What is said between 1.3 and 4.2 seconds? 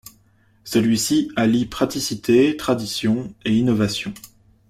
allie praticité, tradition et innovation.